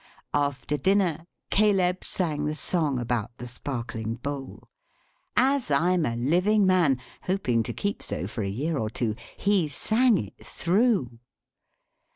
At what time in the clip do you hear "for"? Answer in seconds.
8.25-8.41